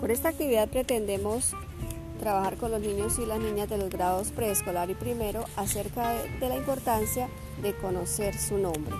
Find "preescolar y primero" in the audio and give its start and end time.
4.30-5.44